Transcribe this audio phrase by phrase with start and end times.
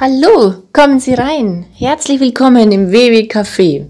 [0.00, 1.66] Hallo, kommen Sie rein.
[1.74, 3.86] Herzlich willkommen im WW Café.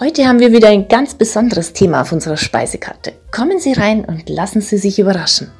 [0.00, 3.12] Heute haben wir wieder ein ganz besonderes Thema auf unserer Speisekarte.
[3.30, 5.52] Kommen Sie rein und lassen Sie sich überraschen.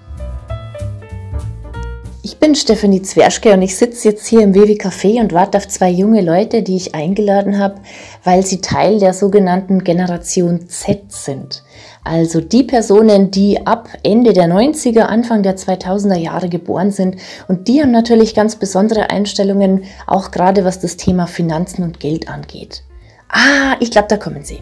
[2.25, 5.69] Ich bin Stefanie Zwerschke und ich sitze jetzt hier im WW Café und warte auf
[5.69, 7.77] zwei junge Leute, die ich eingeladen habe,
[8.25, 11.63] weil sie Teil der sogenannten Generation Z sind.
[12.05, 17.17] Also die Personen, die ab Ende der 90er, Anfang der 2000er Jahre geboren sind.
[17.49, 22.29] Und die haben natürlich ganz besondere Einstellungen, auch gerade was das Thema Finanzen und Geld
[22.29, 22.83] angeht.
[23.29, 24.61] Ah, ich glaube, da kommen sie.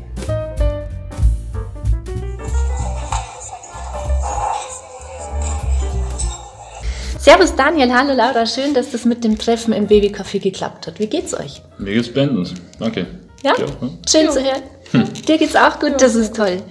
[7.18, 10.98] Servus Daniel, hallo Laura, schön, dass das mit dem Treffen im Babycafé geklappt hat.
[10.98, 11.62] Wie geht's euch?
[11.78, 13.06] Mir geht's blendend, danke.
[13.44, 13.66] Ja, ja.
[14.08, 14.30] schön ja.
[14.30, 14.62] zu hören.
[14.92, 15.12] Hm.
[15.26, 16.62] Dir geht's auch gut, das ist toll.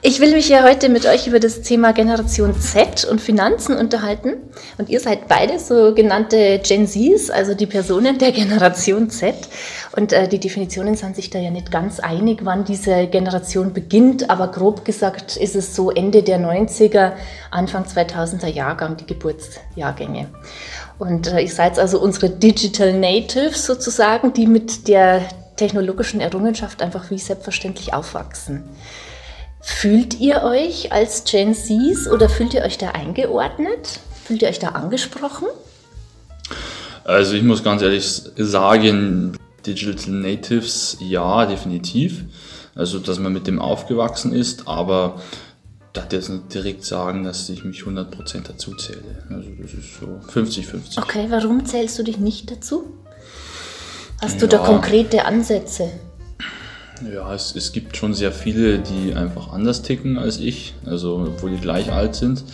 [0.00, 4.34] Ich will mich ja heute mit euch über das Thema Generation Z und Finanzen unterhalten.
[4.78, 9.34] Und ihr seid beide sogenannte Gen Zs, also die Personen der Generation Z.
[9.96, 14.30] Und äh, die Definitionen sind sich da ja nicht ganz einig, wann diese Generation beginnt.
[14.30, 17.14] Aber grob gesagt ist es so Ende der 90er,
[17.50, 20.28] Anfang 2000er Jahrgang, die Geburtsjahrgänge.
[21.00, 25.22] Und äh, ihr seid also unsere Digital Natives sozusagen, die mit der
[25.58, 28.64] technologischen Errungenschaft einfach wie selbstverständlich aufwachsen.
[29.60, 34.00] Fühlt ihr euch als Gen Zs oder fühlt ihr euch da eingeordnet?
[34.24, 35.48] Fühlt ihr euch da angesprochen?
[37.04, 42.24] Also ich muss ganz ehrlich sagen, Digital Natives ja, definitiv.
[42.74, 47.48] Also dass man mit dem aufgewachsen ist, aber ich darf jetzt nicht direkt sagen, dass
[47.48, 49.02] ich mich 100% dazu zähle.
[49.28, 51.02] Also das ist so 50-50.
[51.02, 52.84] Okay, warum zählst du dich nicht dazu?
[54.20, 54.40] Hast ja.
[54.40, 55.90] du da konkrete Ansätze?
[57.12, 61.50] Ja, es, es gibt schon sehr viele, die einfach anders ticken als ich, also obwohl
[61.50, 62.44] die gleich alt sind.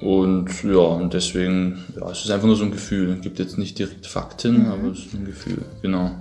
[0.00, 3.12] Und ja, und deswegen, ja, es ist einfach nur so ein Gefühl.
[3.12, 4.72] Es gibt jetzt nicht direkt Fakten, mhm.
[4.72, 6.12] aber es ist ein Gefühl, genau.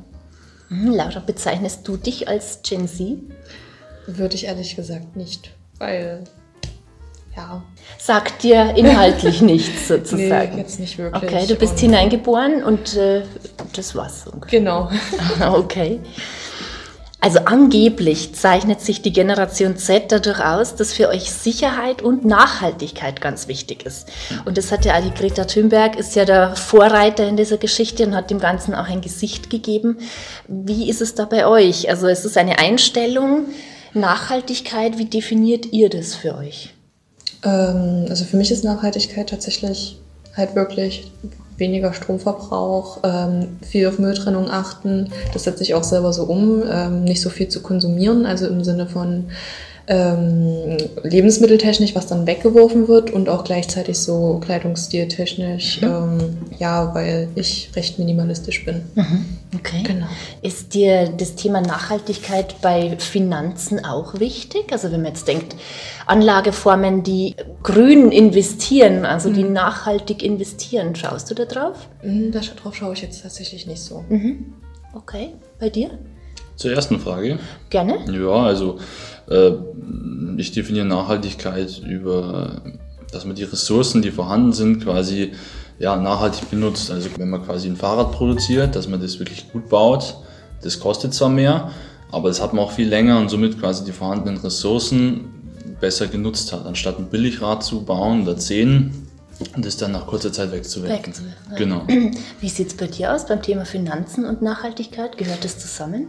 [0.69, 3.17] Mhm, Laura, bezeichnest du dich als Gen Z?
[4.07, 6.23] Würde ich ehrlich gesagt nicht, weil
[7.35, 7.63] ja.
[7.97, 10.55] Sagt dir inhaltlich nichts sozusagen.
[10.55, 11.31] Nee, jetzt nicht wirklich.
[11.31, 13.23] Okay, du bist und hineingeboren und äh,
[13.73, 14.25] das war's.
[14.27, 14.59] Ungefähr.
[14.59, 14.89] Genau.
[15.53, 15.99] okay.
[17.21, 23.19] Also angeblich zeichnet sich die Generation Z dadurch aus, dass für euch Sicherheit und Nachhaltigkeit
[23.19, 24.07] ganz wichtig ist.
[24.45, 28.15] Und das hat ja die Greta Thunberg, ist ja der Vorreiter in dieser Geschichte und
[28.15, 29.97] hat dem Ganzen auch ein Gesicht gegeben.
[30.47, 31.89] Wie ist es da bei euch?
[31.89, 33.47] Also es ist eine Einstellung,
[33.93, 36.73] Nachhaltigkeit, wie definiert ihr das für euch?
[37.43, 39.97] Ähm, also für mich ist Nachhaltigkeit tatsächlich
[40.37, 41.11] halt wirklich
[41.59, 45.11] weniger Stromverbrauch, ähm, viel auf Mülltrennung achten.
[45.33, 48.63] Das setze ich auch selber so um, ähm, nicht so viel zu konsumieren, also im
[48.63, 49.25] Sinne von
[49.89, 55.87] ähm, lebensmitteltechnisch, was dann weggeworfen wird und auch gleichzeitig so kleidungsstiltechnisch, mhm.
[55.87, 58.83] ähm, ja, weil ich recht minimalistisch bin.
[58.93, 59.25] Mhm.
[59.55, 59.81] Okay.
[59.81, 60.05] Genau.
[60.43, 64.71] Ist dir das Thema Nachhaltigkeit bei Finanzen auch wichtig?
[64.71, 65.55] Also wenn man jetzt denkt,
[66.05, 69.33] Anlageformen, die grün investieren, also mhm.
[69.33, 71.89] die nachhaltig investieren, schaust du da drauf?
[72.03, 74.05] Mhm, darauf schaue ich jetzt tatsächlich nicht so.
[74.07, 74.53] Mhm.
[74.93, 75.89] Okay, bei dir?
[76.59, 77.39] Zur ersten Frage.
[77.69, 77.99] Gerne.
[78.11, 78.79] Ja, also
[79.29, 79.51] äh,
[80.35, 82.61] ich definiere Nachhaltigkeit über,
[83.13, 85.31] dass man die Ressourcen, die vorhanden sind, quasi
[85.79, 86.91] ja, nachhaltig benutzt.
[86.91, 90.17] Also wenn man quasi ein Fahrrad produziert, dass man das wirklich gut baut,
[90.61, 91.71] das kostet zwar mehr,
[92.11, 95.29] aber das hat man auch viel länger und somit quasi die vorhandenen Ressourcen
[95.79, 96.65] besser genutzt hat.
[96.65, 99.07] Anstatt ein Billigrad zu bauen oder zehn,
[99.55, 101.13] und das dann nach kurzer Zeit wegzuwerfen.
[101.57, 101.85] Genau.
[102.41, 105.17] Wie sieht es bei dir aus beim Thema Finanzen und Nachhaltigkeit?
[105.17, 106.07] Gehört das zusammen?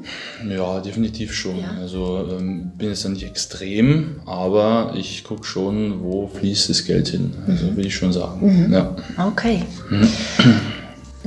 [0.49, 1.59] Ja, definitiv schon.
[1.61, 1.77] Ja.
[1.81, 7.09] Also ähm, bin jetzt ja nicht extrem, aber ich gucke schon, wo fließt das Geld
[7.09, 7.35] hin.
[7.47, 7.77] Also mhm.
[7.77, 8.67] will ich schon sagen.
[8.67, 8.73] Mhm.
[8.73, 8.97] Ja.
[9.27, 9.65] Okay.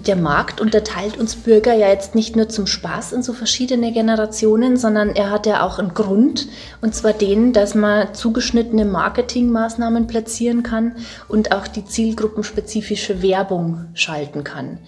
[0.06, 4.76] Der Markt unterteilt uns Bürger ja jetzt nicht nur zum Spaß in so verschiedene Generationen,
[4.76, 6.48] sondern er hat ja auch einen Grund,
[6.82, 10.98] und zwar den, dass man zugeschnittene Marketingmaßnahmen platzieren kann
[11.30, 14.80] und auch die zielgruppenspezifische Werbung schalten kann.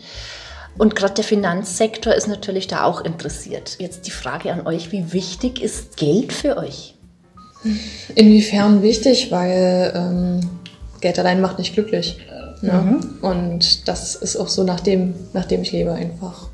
[0.77, 3.77] Und gerade der Finanzsektor ist natürlich da auch interessiert.
[3.79, 6.95] Jetzt die Frage an euch, wie wichtig ist Geld für euch?
[8.15, 10.49] Inwiefern wichtig, weil ähm,
[10.99, 12.17] Geld allein macht nicht glücklich.
[12.61, 12.73] Ne?
[12.73, 13.17] Mhm.
[13.21, 16.49] Und das ist auch so, nachdem, nachdem ich lebe einfach.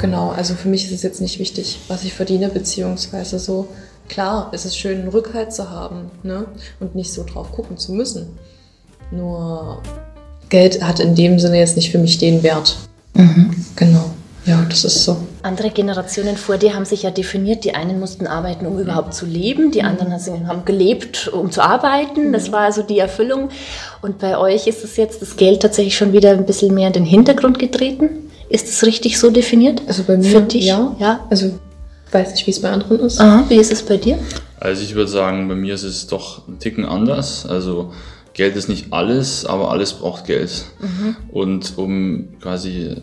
[0.00, 3.68] Genau, also für mich ist es jetzt nicht wichtig, was ich verdiene, beziehungsweise so,
[4.08, 6.46] klar, es ist schön, einen Rückhalt zu haben ne?
[6.80, 8.38] und nicht so drauf gucken zu müssen.
[9.10, 9.82] Nur
[10.48, 12.76] Geld hat in dem Sinne jetzt nicht für mich den Wert.
[13.14, 13.54] Mhm.
[13.76, 14.10] Genau.
[14.46, 15.16] Ja, das ist so.
[15.42, 17.64] Andere Generationen vor dir haben sich ja definiert.
[17.64, 19.72] Die einen mussten arbeiten, um überhaupt zu leben.
[19.72, 20.12] Die anderen
[20.46, 22.32] haben gelebt, um zu arbeiten.
[22.32, 23.48] Das war also die Erfüllung.
[24.02, 26.92] Und bei euch ist es jetzt das Geld tatsächlich schon wieder ein bisschen mehr in
[26.92, 28.30] den Hintergrund getreten.
[28.48, 29.82] Ist das richtig so definiert?
[29.88, 30.64] Also bei mir, Für dich?
[30.64, 30.94] ja.
[31.00, 31.26] ja.
[31.28, 31.58] Also
[32.12, 33.20] weiß nicht, wie es bei anderen ist.
[33.20, 34.16] Aha, wie ist es bei dir?
[34.60, 37.46] Also ich würde sagen, bei mir ist es doch ein Ticken anders.
[37.46, 37.92] Also
[38.32, 40.66] Geld ist nicht alles, aber alles braucht Geld.
[41.32, 42.96] Und um quasi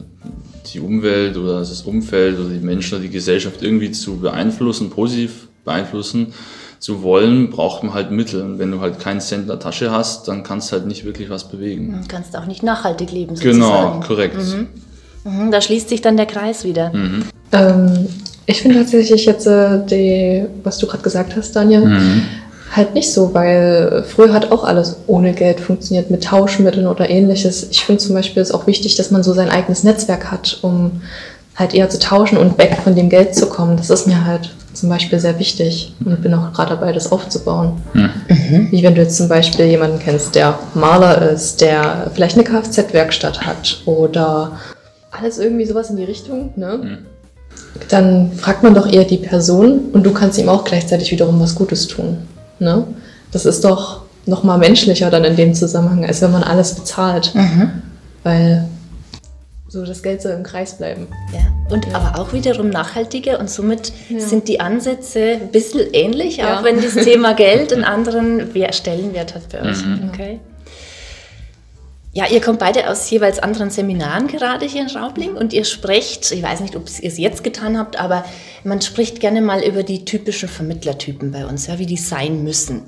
[0.74, 5.48] die Umwelt oder das Umfeld oder die Menschen oder die Gesellschaft irgendwie zu beeinflussen, positiv
[5.64, 6.34] beeinflussen
[6.80, 8.42] zu wollen, braucht man halt Mittel.
[8.42, 11.06] Und wenn du halt keinen Cent in der Tasche hast, dann kannst du halt nicht
[11.06, 11.98] wirklich was bewegen.
[12.02, 13.60] Du kannst auch nicht nachhaltig leben, sozusagen.
[13.60, 14.36] Genau, korrekt.
[15.24, 16.92] Mhm, da schließt sich dann der Kreis wieder.
[17.54, 18.08] Ähm,
[18.46, 21.88] ich finde tatsächlich jetzt, äh, die, was du gerade gesagt hast, Daniel,
[22.76, 27.68] halt nicht so, weil früher hat auch alles ohne Geld funktioniert, mit Tauschmitteln oder ähnliches.
[27.70, 31.04] Ich finde zum Beispiel ist auch wichtig, dass man so sein eigenes Netzwerk hat, um
[31.56, 33.78] halt eher zu tauschen und weg von dem Geld zu kommen.
[33.78, 37.74] Das ist mir halt zum Beispiel sehr wichtig und bin auch gerade dabei, das aufzubauen.
[38.72, 43.46] Wie wenn du jetzt zum Beispiel jemanden kennst, der Maler ist, der vielleicht eine Kfz-Werkstatt
[43.46, 44.54] hat oder
[45.12, 46.98] alles irgendwie sowas in die Richtung, ne?
[47.90, 51.54] Dann fragt man doch eher die Person und du kannst ihm auch gleichzeitig wiederum was
[51.54, 52.18] Gutes tun.
[52.60, 52.86] Ne?
[53.32, 57.34] Das ist doch noch mal menschlicher dann in dem Zusammenhang, als wenn man alles bezahlt.
[58.24, 58.66] Weil
[59.68, 61.08] so das Geld soll im Kreis bleiben.
[61.34, 61.40] Ja.
[61.74, 66.60] Und aber auch wiederum nachhaltiger und somit sind die Ansätze ein bisschen ähnlich, Ja.
[66.60, 69.78] auch wenn das Thema Geld einen anderen Wer- Stellenwert hat bei euch.
[70.14, 70.40] Okay.
[72.16, 76.32] Ja, ihr kommt beide aus jeweils anderen Seminaren gerade hier in Raubling und ihr sprecht,
[76.32, 78.24] ich weiß nicht, ob ihr es jetzt getan habt, aber
[78.64, 82.84] man spricht gerne mal über die typischen Vermittlertypen bei uns, ja, wie die sein müssen.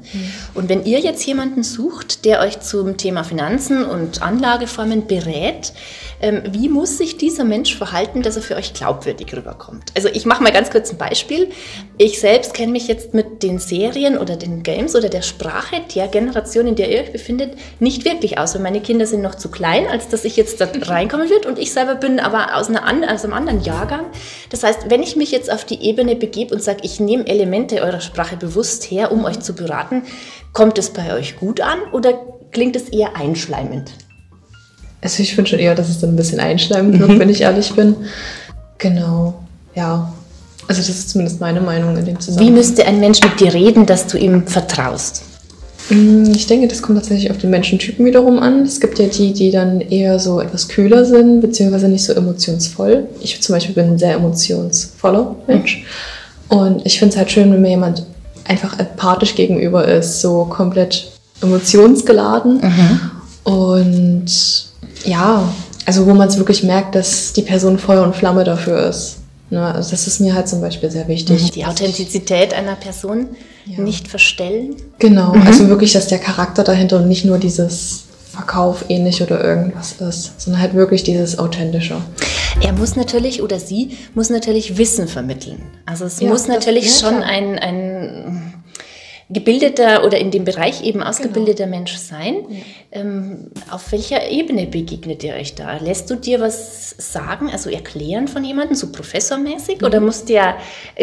[0.53, 5.73] Und wenn ihr jetzt jemanden sucht, der euch zum Thema Finanzen und Anlageformen berät,
[6.21, 9.91] ähm, wie muss sich dieser Mensch verhalten, dass er für euch glaubwürdig rüberkommt?
[9.95, 11.49] Also ich mache mal ganz kurz ein Beispiel.
[11.97, 16.07] Ich selbst kenne mich jetzt mit den Serien oder den Games oder der Sprache der
[16.07, 19.49] Generation, in der ihr euch befindet, nicht wirklich aus, weil meine Kinder sind noch zu
[19.49, 22.83] klein, als dass ich jetzt da reinkommen würde und ich selber bin aber aus, einer,
[23.13, 24.05] aus einem anderen Jahrgang.
[24.49, 27.81] Das heißt, wenn ich mich jetzt auf die Ebene begebe und sage, ich nehme Elemente
[27.81, 30.03] eurer Sprache bewusst her, um euch zu beraten,
[30.53, 32.13] kommt es bei euch gut an oder
[32.51, 33.91] klingt es eher einschleimend?
[35.01, 37.73] Also ich finde schon eher, dass es dann ein bisschen einschleimend wird, wenn ich ehrlich
[37.73, 37.95] bin.
[38.77, 39.35] Genau,
[39.75, 40.13] ja.
[40.67, 42.53] Also das ist zumindest meine Meinung in dem Wie Zusammenhang.
[42.55, 45.23] müsste ein Mensch mit dir reden, dass du ihm vertraust?
[45.89, 48.63] Mm, Ich denke, das kommt tatsächlich auf den Menschentypen wiederum an.
[48.63, 53.07] Es gibt ja die, die dann eher so etwas kühler sind, beziehungsweise nicht so emotionsvoll.
[53.21, 55.85] Ich zum Beispiel bin ein sehr emotionsvoller Mensch.
[56.49, 58.03] Und ich finde es halt schön, wenn mir jemand
[58.45, 61.11] einfach empathisch gegenüber ist, so komplett
[61.41, 62.61] emotionsgeladen.
[63.43, 64.25] Und
[65.03, 65.47] ja,
[65.85, 69.17] also wo man es wirklich merkt, dass die Person Feuer und Flamme dafür ist.
[69.49, 69.61] Ne?
[69.73, 71.51] Also das ist mir halt zum Beispiel sehr wichtig.
[71.51, 73.27] Die Authentizität einer Person
[73.65, 73.81] Ja.
[73.81, 74.75] nicht verstellen.
[74.99, 79.93] Genau, also wirklich, dass der Charakter dahinter und nicht nur dieses Verkauf ähnlich oder irgendwas
[79.93, 81.95] ist, sondern halt wirklich dieses Authentische.
[82.61, 85.61] Er muss natürlich oder sie muss natürlich Wissen vermitteln.
[85.85, 87.29] Also es Ja, muss das- natürlich ja, schon klar.
[87.29, 88.34] ein, ein
[89.29, 92.35] gebildeter oder in dem Bereich eben ausgebildeter Mensch sein.
[92.91, 95.77] Ähm, auf welcher Ebene begegnet ihr euch da?
[95.77, 99.83] Lässt du dir was sagen, also erklären von jemandem, so professormäßig?
[99.83, 100.55] Oder muss der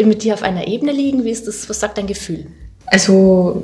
[0.05, 1.25] mit dir auf einer Ebene liegen?
[1.25, 2.47] Wie ist das, was sagt dein Gefühl?
[2.85, 3.61] Also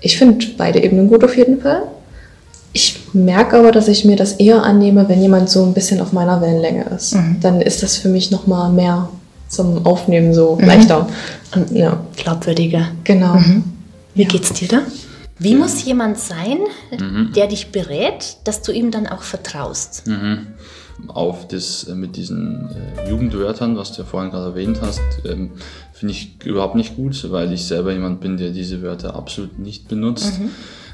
[0.00, 1.82] ich finde beide Ebenen gut auf jeden Fall.
[2.72, 6.12] Ich merke aber, dass ich mir das eher annehme, wenn jemand so ein bisschen auf
[6.12, 7.16] meiner Wellenlänge ist.
[7.40, 9.08] Dann ist das für mich nochmal mehr
[9.48, 11.08] zum Aufnehmen so leichter.
[11.54, 12.88] Und, ja, Glaubwürdiger.
[13.04, 13.36] genau.
[14.14, 14.82] Wie geht's dir da?
[15.38, 16.58] Wie muss jemand sein,
[17.34, 20.06] der dich berät, dass du ihm dann auch vertraust?
[21.08, 25.52] auf das äh, mit diesen äh, Jugendwörtern, was du ja vorhin gerade erwähnt hast, ähm,
[25.92, 29.88] finde ich überhaupt nicht gut, weil ich selber jemand bin, der diese Wörter absolut nicht
[29.88, 30.40] benutzt.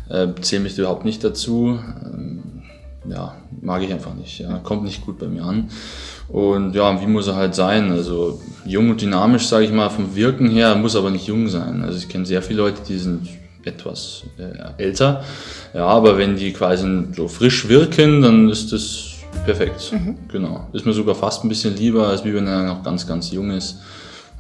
[0.09, 1.79] Äh, Zähle mich überhaupt nicht dazu.
[2.05, 2.43] Ähm,
[3.09, 4.39] ja, mag ich einfach nicht.
[4.41, 5.69] Ja, kommt nicht gut bei mir an.
[6.29, 7.93] Und ja, wie muss er halt sein?
[7.93, 11.83] Also jung und dynamisch, sage ich mal, vom Wirken her, muss aber nicht jung sein.
[11.85, 13.29] Also ich kenne sehr viele Leute, die sind
[13.65, 15.23] etwas äh, älter.
[15.75, 19.11] Ja, aber wenn die quasi so frisch wirken, dann ist das
[19.45, 19.93] perfekt.
[20.33, 20.69] Genau.
[20.73, 23.51] Ist mir sogar fast ein bisschen lieber, als wie wenn er noch ganz, ganz jung
[23.51, 23.77] ist.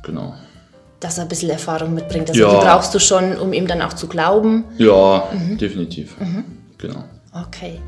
[0.03, 0.35] Genau.
[1.01, 2.29] Dass er ein bisschen Erfahrung mitbringt.
[2.31, 2.51] Also Ja.
[2.51, 4.65] die brauchst du schon, um ihm dann auch zu glauben.
[4.79, 5.25] Ja,
[5.61, 6.17] definitiv.
[6.79, 7.05] Genau.
[7.43, 7.81] Okay.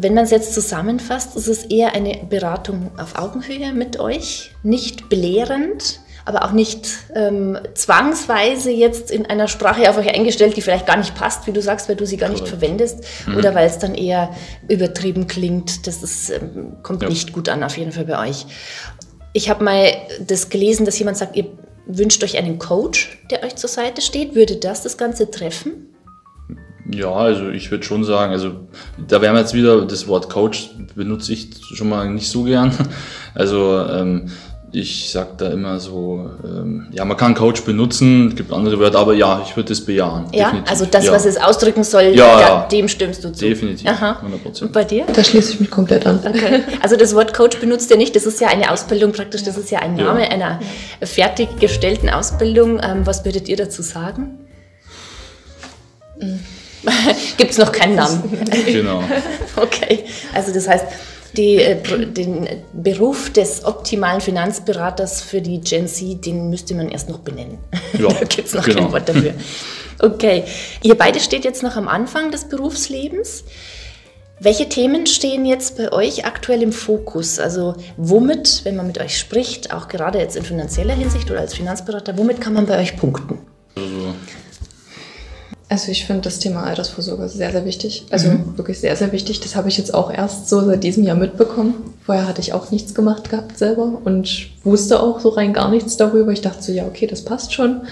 [0.00, 5.08] Wenn man es jetzt zusammenfasst, ist es eher eine Beratung auf Augenhöhe mit euch, nicht
[5.08, 10.86] belehrend aber auch nicht ähm, zwangsweise jetzt in einer Sprache auf euch eingestellt, die vielleicht
[10.86, 12.58] gar nicht passt, wie du sagst, weil du sie gar nicht Korrekt.
[12.60, 13.36] verwendest Mhm.
[13.38, 14.28] oder weil es dann eher
[14.68, 15.86] übertrieben klingt.
[15.86, 17.08] Das ist, ähm, kommt Ja.
[17.08, 18.44] nicht gut an, auf jeden Fall bei euch.
[19.32, 21.46] Ich habe mal das gelesen, dass jemand sagt, ihr
[21.86, 24.34] wünscht euch einen Coach, der euch zur Seite steht.
[24.34, 25.87] Würde das das Ganze treffen?
[26.90, 28.52] Ja, also ich würde schon sagen, also
[29.08, 32.72] da wären wir jetzt wieder, das Wort Coach benutze ich schon mal nicht so gern.
[33.34, 34.30] Also ähm,
[34.72, 38.98] ich sage da immer so, ähm, ja, man kann Coach benutzen, es gibt andere Wörter,
[38.98, 40.26] aber ja, ich würde das bejahen.
[40.32, 40.70] Ja, definitiv.
[40.70, 42.68] also das, ja, was es ausdrücken soll, Ja, da- ja.
[42.68, 43.44] dem stimmst du zu.
[43.46, 44.20] Definitiv, Aha.
[44.44, 44.62] 100%.
[44.64, 45.04] Und bei dir?
[45.12, 46.18] Da schließe ich mich komplett an.
[46.26, 46.62] Okay.
[46.82, 49.70] Also das Wort Coach benutzt ihr nicht, das ist ja eine Ausbildung praktisch, das ist
[49.70, 50.04] ja ein Ja.
[50.06, 50.58] Name einer
[51.02, 52.80] fertiggestellten Ausbildung.
[52.82, 54.40] Ähm, was würdet ihr dazu sagen?
[57.36, 58.22] Gibt es noch keinen Namen?
[58.66, 59.02] Genau.
[59.56, 60.04] Okay,
[60.34, 60.86] also das heißt,
[61.36, 67.08] die, äh, den Beruf des optimalen Finanzberaters für die Gen Z, den müsste man erst
[67.08, 67.58] noch benennen.
[67.98, 68.82] Ja, da gibt es noch genau.
[68.82, 69.34] kein Wort dafür.
[69.98, 70.44] Okay,
[70.82, 73.44] ihr beide steht jetzt noch am Anfang des Berufslebens.
[74.40, 77.40] Welche Themen stehen jetzt bei euch aktuell im Fokus?
[77.40, 81.54] Also womit, wenn man mit euch spricht, auch gerade jetzt in finanzieller Hinsicht oder als
[81.54, 83.40] Finanzberater, womit kann man bei euch punkten?
[83.74, 84.14] Also,
[85.70, 88.06] Also ich finde das Thema Altersvorsorge sehr, sehr wichtig.
[88.10, 89.40] Also wirklich sehr, sehr wichtig.
[89.40, 91.94] Das habe ich jetzt auch erst so seit diesem Jahr mitbekommen.
[92.04, 95.98] Vorher hatte ich auch nichts gemacht gehabt selber und wusste auch so rein gar nichts
[95.98, 96.32] darüber.
[96.32, 97.82] Ich dachte so, ja, okay, das passt schon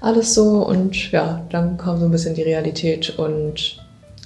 [0.00, 0.64] alles so.
[0.64, 3.78] Und ja, dann kam so ein bisschen die Realität und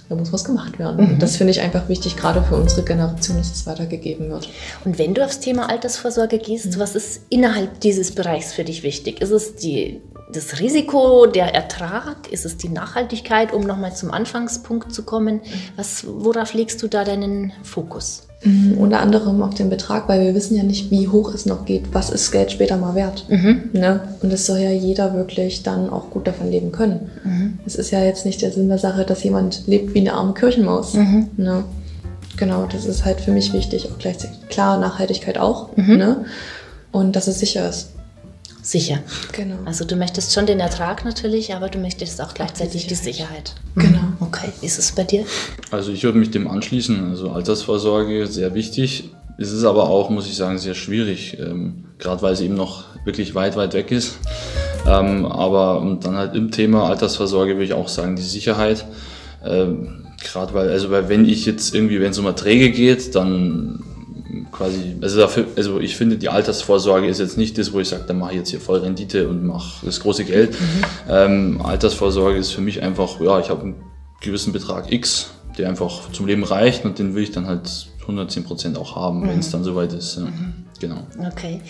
[0.09, 1.07] da muss was gemacht werden.
[1.07, 4.49] Und das finde ich einfach wichtig, gerade für unsere Generation, dass es weitergegeben wird.
[4.85, 9.21] Und wenn du aufs Thema Altersvorsorge gehst, was ist innerhalb dieses Bereichs für dich wichtig?
[9.21, 10.01] Ist es die,
[10.33, 12.31] das Risiko, der Ertrag?
[12.31, 15.41] Ist es die Nachhaltigkeit, um nochmal zum Anfangspunkt zu kommen?
[15.77, 18.25] Was, worauf legst du da deinen Fokus?
[18.45, 21.65] Mhm, Unter anderem auf den Betrag, weil wir wissen ja nicht, wie hoch es noch
[21.65, 21.93] geht.
[21.93, 23.25] Was ist Geld später mal wert?
[23.73, 24.01] Ne?
[24.23, 27.11] Und es soll ja jeder wirklich dann auch gut davon leben können.
[27.67, 30.35] Es ist ja jetzt nicht der Sinn der Sache, dass jemand lebt wie eine arme
[30.35, 30.95] Kirchenmaus.
[31.37, 31.65] Ne?
[32.37, 33.89] Genau, das ist halt für mich wichtig.
[33.91, 35.77] Auch gleichzeitig klar, Nachhaltigkeit auch.
[35.97, 36.25] Ne?
[36.93, 37.89] Und dass es sicher ist.
[38.69, 38.99] Sicher.
[39.33, 39.57] Genau.
[39.65, 43.55] Also du möchtest schon den Ertrag natürlich, aber du möchtest auch gleichzeitig die Sicherheit.
[43.77, 44.13] Genau.
[44.21, 45.25] Okay, ist es bei dir?
[45.71, 47.09] also ich würde mich dem anschließen.
[47.09, 49.09] Also Altersvorsorge sehr wichtig.
[49.39, 52.85] Es ist aber auch, muss ich sagen, sehr schwierig, ähm, gerade weil sie eben noch
[53.07, 54.19] wirklich weit, weit weg ist.
[54.87, 58.85] Ähm, aber und dann halt im Thema Altersvorsorge würde ich auch sagen, die Sicherheit.
[59.47, 63.83] Ähm, gerade weil, also weil wenn ich jetzt irgendwie, wenn es um Erträge geht, dann
[64.53, 68.05] quasi, also, dafür, also ich finde, die Altersvorsorge ist jetzt nicht das, wo ich sage,
[68.07, 70.57] dann mache ich jetzt hier voll Rendite und mache das große Geld.
[71.09, 73.75] Ähm, Altersvorsorge ist für mich einfach, ja, ich habe einen
[74.21, 78.45] gewissen Betrag X, der einfach zum Leben reicht und den will ich dann halt 110
[78.45, 80.17] Prozent auch haben, wenn es dann soweit ist.
[80.17, 80.29] Ja.
[80.81, 81.07] Genau.
[81.33, 81.61] Okay.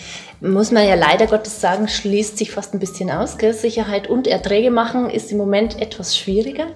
[0.41, 3.37] Muss man ja leider Gottes sagen, schließt sich fast ein bisschen aus.
[3.37, 3.53] Gell?
[3.53, 6.67] Sicherheit und Erträge machen ist im Moment etwas schwieriger,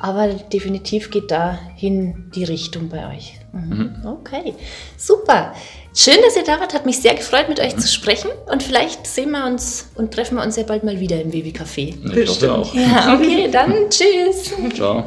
[0.00, 3.34] aber definitiv geht dahin die Richtung bei euch.
[3.52, 3.96] Mhm.
[4.04, 4.54] Okay,
[4.96, 5.54] super.
[5.94, 6.74] Schön, dass ihr da wart.
[6.74, 8.30] Hat mich sehr gefreut, mit euch zu sprechen.
[8.50, 11.50] Und vielleicht sehen wir uns und treffen wir uns ja bald mal wieder im Baby
[11.50, 11.94] Café.
[12.16, 12.74] Ich hoffe auch.
[12.74, 14.52] Ja, okay, dann tschüss.
[14.74, 15.04] Ciao.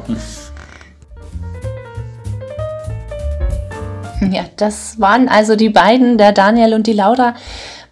[4.30, 7.34] Ja, das waren also die beiden, der Daniel und die Laura,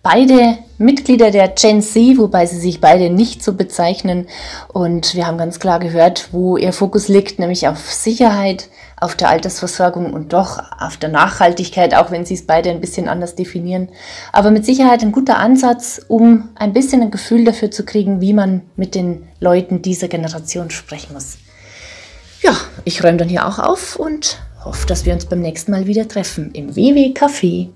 [0.02, 4.26] beide Mitglieder der Gen Z, wobei sie sich beide nicht so bezeichnen.
[4.72, 8.68] Und wir haben ganz klar gehört, wo ihr Fokus liegt, nämlich auf Sicherheit,
[8.99, 13.08] auf der Altersversorgung und doch auf der Nachhaltigkeit, auch wenn sie es beide ein bisschen
[13.08, 13.88] anders definieren.
[14.32, 18.32] Aber mit Sicherheit ein guter Ansatz, um ein bisschen ein Gefühl dafür zu kriegen, wie
[18.32, 21.38] man mit den Leuten dieser Generation sprechen muss.
[22.42, 22.52] Ja,
[22.84, 26.07] ich räume dann hier auch auf und hoffe, dass wir uns beim nächsten Mal wieder
[26.07, 27.69] treffen im WW Café.